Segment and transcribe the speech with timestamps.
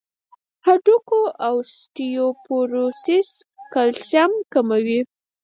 [0.03, 0.03] د
[0.65, 1.19] هډوکو
[1.49, 3.29] اوسټيوپوروسس
[3.73, 4.99] کلسیم کموي.